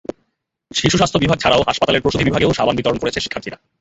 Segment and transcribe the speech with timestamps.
[0.71, 3.57] শিশু স্বাস্থ্য বিভাগ ছাড়াও হাসপাতালের প্রসূতি বিভাগেও সাবান বিতরণ করেছে শিক্ষার্থীরা।